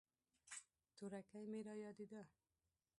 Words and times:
تورکى 0.97 1.41
مې 1.51 1.59
رايادېده. 1.67 2.21